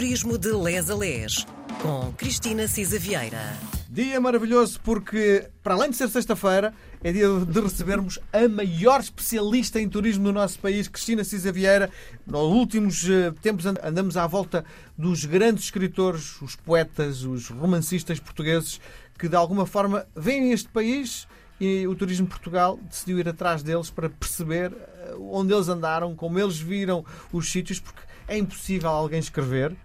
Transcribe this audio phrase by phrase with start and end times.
[0.00, 1.46] Turismo de Les a Les,
[1.82, 3.54] com Cristina Cisa Vieira.
[3.86, 6.72] Dia maravilhoso porque, para além de ser sexta-feira,
[7.04, 11.90] é dia de recebermos a maior especialista em turismo do nosso país, Cristina Cisa Vieira.
[12.26, 14.64] Nos últimos eh, tempos andamos à volta
[14.96, 18.80] dos grandes escritores, os poetas, os romancistas portugueses
[19.18, 21.28] que de alguma forma vêm este país
[21.60, 26.38] e o Turismo Portugal decidiu ir atrás deles para perceber eh, onde eles andaram, como
[26.38, 29.76] eles viram os sítios, porque é impossível alguém escrever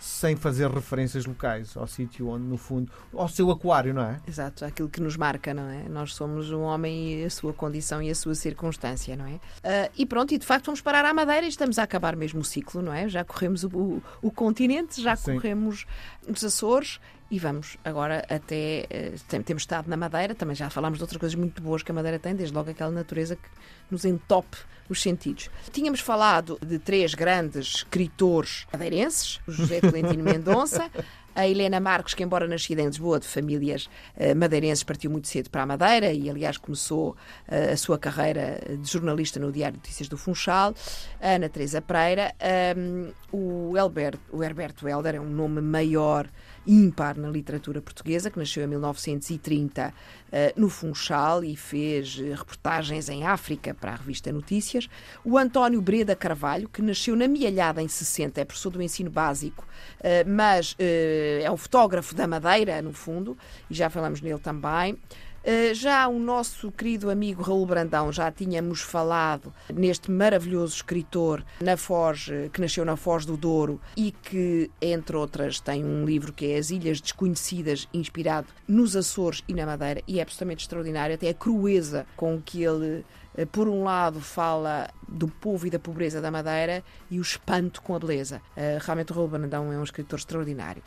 [0.00, 4.18] sem fazer referências locais ao sítio onde, no fundo, ao seu aquário, não é?
[4.26, 5.86] Exato, aquilo que nos marca, não é?
[5.90, 9.32] Nós somos um homem e a sua condição e a sua circunstância, não é?
[9.34, 12.40] Uh, e pronto, e de facto vamos parar à Madeira e estamos a acabar mesmo
[12.40, 13.10] o ciclo, não é?
[13.10, 15.34] Já corremos o, o, o continente, já Sim.
[15.34, 15.84] corremos
[16.26, 16.98] os Açores
[17.30, 18.86] e vamos agora até.
[19.32, 21.94] Uh, temos estado na Madeira, também já falámos de outras coisas muito boas que a
[21.94, 23.48] Madeira tem, desde logo aquela natureza que
[23.90, 24.58] nos entope
[24.88, 25.48] os sentidos.
[25.72, 30.90] Tínhamos falado de três grandes escritores madeirenses, o José Tolentino Mendonça,
[31.34, 35.48] a Helena Marques, que embora nascida em Lisboa, de famílias uh, madeirenses, partiu muito cedo
[35.48, 39.78] para a Madeira e, aliás, começou uh, a sua carreira de jornalista no Diário de
[39.78, 40.74] Notícias do Funchal.
[41.20, 42.34] A Ana Teresa Pereira.
[42.76, 46.28] Um, o, Elbert, o Herberto Helder é um nome maior
[46.66, 49.92] ímpar na literatura portuguesa, que nasceu em 1930 uh,
[50.32, 54.88] eh, no Funchal e fez uh, reportagens em África para a revista Notícias.
[55.24, 59.66] O António Breda Carvalho, que nasceu na Mialhada em 60, é professor do ensino básico,
[60.00, 63.36] uh, mas é um fotógrafo da Madeira, no fundo,
[63.68, 64.98] e já falamos nele também.
[65.42, 71.78] Eh, já o nosso querido amigo Raul Brandão, já tínhamos falado neste maravilhoso escritor na
[71.78, 76.52] Foz, que nasceu na Foz do Douro e que, entre outras, tem um livro que
[76.52, 81.30] é As Ilhas Desconhecidas, inspirado nos Açores e na Madeira, e é absolutamente extraordinário, até
[81.30, 83.02] a crueza com que ele
[83.34, 87.80] eh, por um lado, fala do povo e da pobreza da Madeira e o espanto
[87.82, 88.42] com a beleza.
[88.56, 90.82] Eh, realmente, o Raul Brandão é um escritor extraordinário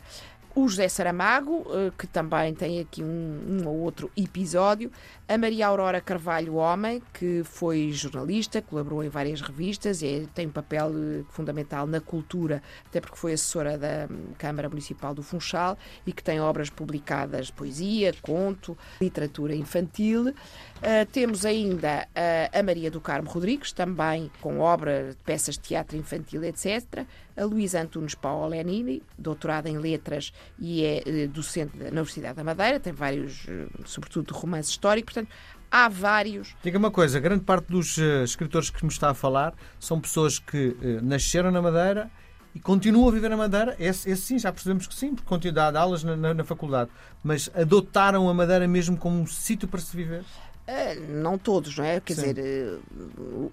[0.54, 3.06] o José Saramago, eh, que também tem aqui um,
[3.48, 4.90] um, ou outro episódio,
[5.28, 10.50] a Maria Aurora Carvalho Homem, que foi jornalista, colaborou em várias revistas e tem um
[10.50, 15.76] papel eh, fundamental na cultura, até porque foi assessora da hum, Câmara Municipal do Funchal
[16.06, 20.28] e que tem obras publicadas, poesia, conto, literatura infantil.
[20.28, 22.06] Uh, temos ainda
[22.52, 27.06] a Maria do Carmo Rodrigues, também com obra de peças de teatro infantil, etc.
[27.36, 32.78] A Luísa Antunes Paolenini, doutorada em letras e é uh, docente na Universidade da Madeira,
[32.78, 33.46] tem vários,
[33.84, 35.28] sobretudo, de romance histórico, portanto,
[35.70, 36.54] há vários.
[36.62, 40.76] Diga uma coisa, grande parte dos escritores que me está a falar são pessoas que
[41.02, 42.10] nasceram na Madeira
[42.54, 45.66] e continuam a viver na Madeira, esse, esse sim, já percebemos que sim, porque continuam
[45.66, 46.88] a dar aulas na, na, na, faculdade,
[47.22, 50.24] mas adotaram a Madeira mesmo como um sítio para se viver?
[50.66, 52.00] Uh, não todos, não é?
[52.00, 52.32] Quer Sim.
[52.32, 52.80] dizer, uh,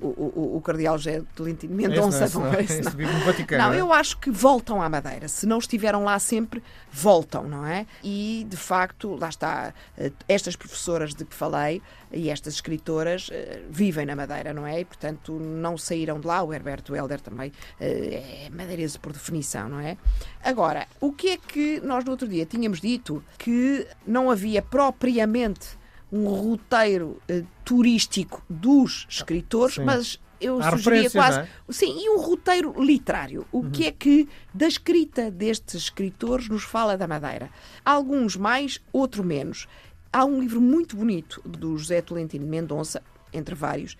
[0.02, 3.26] o, o, o, Cardeal José Tolentino Mendonça não, é, não, não, não.
[3.26, 3.82] Vaticano, não, é?
[3.82, 5.28] eu acho que voltam à Madeira.
[5.28, 7.86] Se não estiveram lá sempre, voltam, não é?
[8.02, 11.82] E, de facto, lá está, uh, estas professoras de que falei
[12.14, 13.30] e estas escritoras
[13.70, 14.80] vivem na Madeira, não é?
[14.80, 16.42] E, portanto, não saíram de lá.
[16.44, 19.98] O Herberto Helder também é madeirense por definição, não é?
[20.44, 23.24] Agora, o que é que nós no outro dia tínhamos dito?
[23.38, 25.81] Que não havia propriamente
[26.12, 29.84] um roteiro uh, turístico dos escritores, Sim.
[29.86, 31.40] mas eu Há sugeria quase.
[31.40, 31.48] É?
[31.70, 33.46] Sim, e um roteiro literário.
[33.52, 33.72] O uhum.
[33.72, 37.50] que é que da escrita destes escritores nos fala da Madeira?
[37.86, 39.68] Alguns mais, outro menos.
[40.12, 43.02] Há um livro muito bonito do José Tolentino Mendonça,
[43.32, 43.96] entre vários,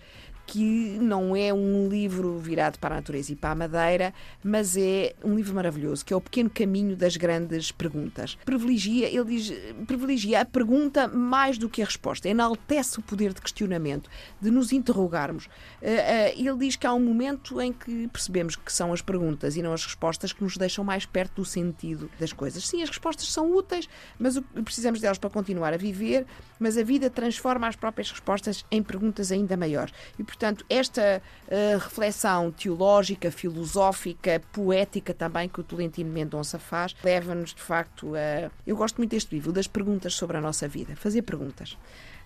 [0.46, 5.14] que não é um livro virado para a natureza e para a madeira, mas é
[5.24, 8.36] um livro maravilhoso, que é o pequeno caminho das grandes perguntas.
[8.44, 9.52] Privilegia, ele diz,
[9.86, 14.10] privilegia a pergunta mais do que a resposta, enaltece o poder de questionamento,
[14.40, 15.48] de nos interrogarmos.
[15.80, 19.56] Eh, eh, ele diz que há um momento em que percebemos que são as perguntas
[19.56, 22.66] e não as respostas que nos deixam mais perto do sentido das coisas.
[22.66, 23.88] Sim, as respostas são úteis,
[24.18, 26.26] mas precisamos delas para continuar a viver,
[26.58, 29.92] mas a vida transforma as próprias respostas em perguntas ainda maiores.
[30.18, 37.52] E, portanto, esta uh, reflexão teológica, filosófica, poética também que o Tolentino Mendonça faz, leva-nos,
[37.54, 38.50] de facto, a.
[38.66, 41.76] Eu gosto muito deste livro, das perguntas sobre a nossa vida, fazer perguntas.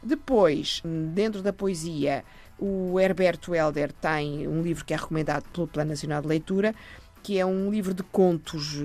[0.03, 2.23] Depois, dentro da poesia,
[2.59, 6.75] o Herberto Helder tem um livro que é recomendado pelo Plano Nacional de Leitura,
[7.27, 8.77] que é um livro de contos,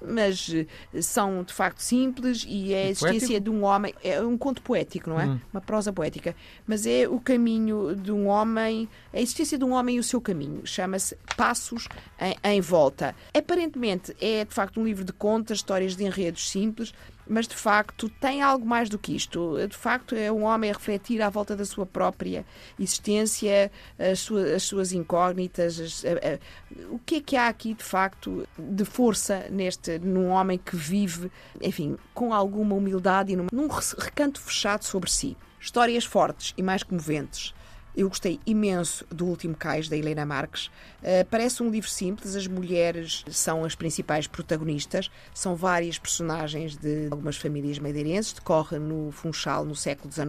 [0.00, 3.92] mas eh, são de facto simples e é a existência de um homem.
[4.04, 5.26] É um conto poético, não é?
[5.26, 5.40] Hum.
[5.52, 6.36] Uma prosa poética.
[6.64, 10.20] Mas é o caminho de um homem, a existência de um homem e o seu
[10.20, 10.64] caminho.
[10.64, 11.88] Chama-se Passos
[12.20, 13.16] em, em Volta.
[13.36, 16.94] Aparentemente é de facto um livro de contas, histórias de enredos simples,
[17.26, 19.56] mas de facto tem algo mais do que isto.
[19.68, 22.44] De facto, é um homem a refletir à volta da sua própria
[22.78, 25.78] existência, as suas, as suas incógnitas.
[25.78, 30.28] As, a, a, o que é que há aqui de facto de força neste, num
[30.28, 31.30] homem que vive,
[31.60, 33.68] enfim, com alguma humildade e num, num
[33.98, 35.36] recanto fechado sobre si.
[35.60, 37.54] Histórias fortes e mais comoventes
[37.94, 40.66] eu gostei imenso do último cais da Helena Marques.
[41.02, 47.08] Uh, parece um livro simples, as mulheres são as principais protagonistas, são várias personagens de
[47.10, 50.28] algumas famílias madeirenses, decorre no Funchal no século XIX.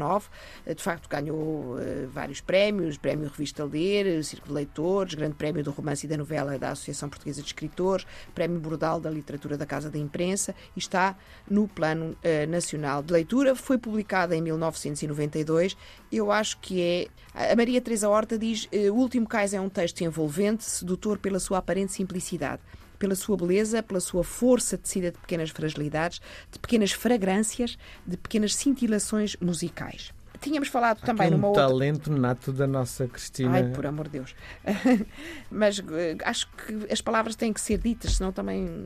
[0.65, 1.37] Uh, de facto, ganhou
[1.77, 6.17] uh, vários prémios: Prémio Revista Ler, Círculo de Leitores, Grande Prémio do Romance e da
[6.17, 8.05] Novela da Associação Portuguesa de Escritores,
[8.35, 11.15] Prémio Bordal da Literatura da Casa da Imprensa e está
[11.49, 12.15] no Plano
[12.49, 13.55] Nacional de Leitura.
[13.55, 15.77] Foi publicada em 1992.
[16.11, 17.07] Eu acho que é
[17.53, 21.39] a Maria Teresa Horta diz: eh, O último cais é um texto envolvente, sedutor pela
[21.39, 22.61] sua aparente simplicidade
[22.99, 27.77] pela sua beleza, pela sua força tecida de pequenas fragilidades, de pequenas fragrâncias,
[28.07, 30.13] de pequenas cintilações musicais.
[30.39, 31.63] Tínhamos falado Aqui também um numa outra.
[31.63, 33.51] talento nato da nossa Cristina.
[33.51, 34.33] Ai, por amor de Deus.
[35.51, 35.83] Mas uh,
[36.23, 38.85] acho que as palavras têm que ser ditas, senão também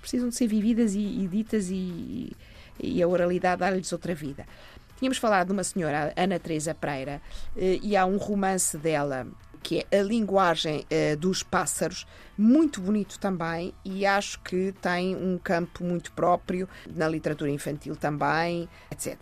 [0.00, 2.32] precisam de ser vividas e, e ditas e,
[2.80, 4.46] e a oralidade dá-lhes outra vida.
[4.96, 7.20] Tínhamos falado de uma senhora, Ana Teresa Pereira,
[7.56, 9.26] eh, e há um romance dela
[9.66, 12.06] que é a linguagem uh, dos pássaros,
[12.38, 18.68] muito bonito também, e acho que tem um campo muito próprio na literatura infantil também,
[18.92, 19.18] etc.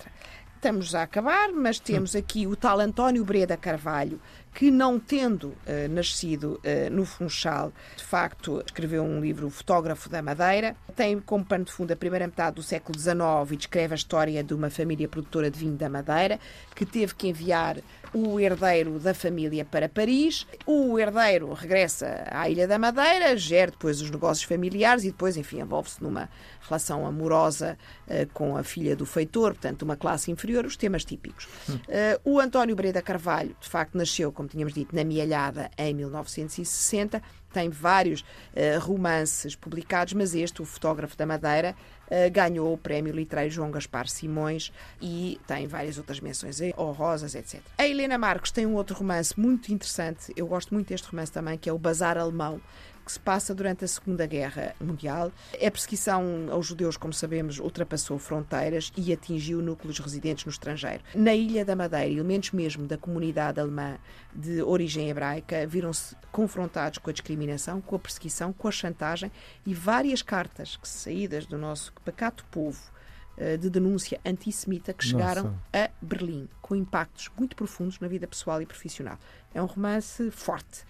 [0.65, 4.19] Estamos a acabar, mas temos aqui o tal António Breda Carvalho,
[4.55, 10.23] que não tendo uh, nascido uh, no Funchal, de facto escreveu um livro, Fotógrafo da
[10.23, 10.75] Madeira.
[10.97, 14.43] Tem como pano de fundo a primeira metade do século XIX e descreve a história
[14.43, 16.41] de uma família produtora de vinho da Madeira,
[16.75, 17.77] que teve que enviar
[18.15, 20.47] o herdeiro da família para Paris.
[20.65, 25.61] O herdeiro regressa à Ilha da Madeira, gera depois os negócios familiares e depois, enfim,
[25.61, 26.29] envolve-se numa
[26.61, 27.77] relação amorosa
[28.07, 31.49] uh, com a filha do feitor, portanto, uma classe inferior, os temas típicos.
[31.69, 31.79] Hum.
[32.25, 37.21] o António Breda Carvalho, de facto, nasceu, como tínhamos dito, na Mielhada em 1960.
[37.55, 43.15] Tem vários uh, romances publicados, mas este, O Fotógrafo da Madeira, uh, ganhou o Prémio
[43.15, 47.61] Literário João Gaspar Simões e tem várias outras menções honrosas, etc.
[47.79, 51.57] A Helena Marcos tem um outro romance muito interessante, eu gosto muito deste romance também,
[51.57, 52.61] que é O Bazar Alemão,
[53.05, 55.31] que se passa durante a Segunda Guerra Mundial.
[55.55, 61.03] A perseguição aos judeus, como sabemos, ultrapassou fronteiras e atingiu núcleos residentes no estrangeiro.
[61.15, 63.99] Na Ilha da Madeira, elementos mesmo da comunidade alemã
[64.35, 69.31] de origem hebraica viram-se confrontados com a discriminação, com a perseguição, com a chantagem
[69.67, 72.95] e várias cartas que saídas do nosso pacato povo
[73.37, 75.59] eh, de denúncia antissemita que chegaram Nossa.
[75.73, 79.19] a Berlim, com impactos muito profundos na vida pessoal e profissional.
[79.53, 80.85] É um romance forte.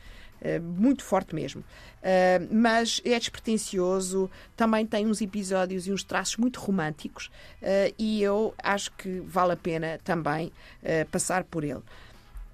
[0.44, 1.62] Eh, muito forte mesmo.
[1.62, 7.30] Uh, mas é despretensioso, também tem uns episódios e uns traços muito românticos
[7.62, 10.52] uh, e eu acho que vale a pena também
[11.10, 11.80] passar por ele.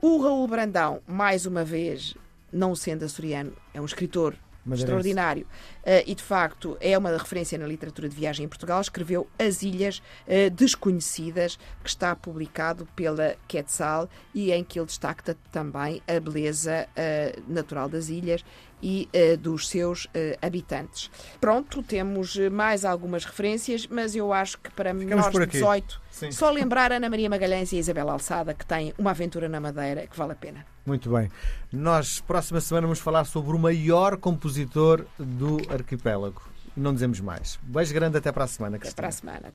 [0.01, 2.15] O Raul Brandão, mais uma vez,
[2.53, 4.37] não sendo açoriano, é um escritor
[4.73, 5.47] extraordinário.
[5.83, 8.81] Uh, e, de facto, é uma referência na literatura de viagem em Portugal.
[8.81, 15.37] Escreveu As Ilhas uh, Desconhecidas, que está publicado pela Quetzal e em que ele destaca
[15.51, 18.45] também a beleza uh, natural das ilhas
[18.83, 20.09] e uh, dos seus uh,
[20.43, 21.11] habitantes.
[21.41, 26.33] Pronto, temos mais algumas referências, mas eu acho que para Ficamos menores de 18, Sim.
[26.33, 30.07] só lembrar Ana Maria Magalhães e a Isabel Alçada, que têm uma aventura na Madeira
[30.07, 30.67] que vale a pena.
[30.85, 31.31] Muito bem.
[31.73, 36.43] Nós, próxima semana, vamos falar sobre o maior compositor do arquipélago.
[36.77, 37.59] Não dizemos mais.
[37.63, 38.77] Beijo grande, até para a semana.
[38.77, 39.53] Até para a semana.